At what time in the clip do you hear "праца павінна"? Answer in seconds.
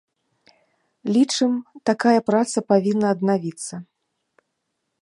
2.31-3.07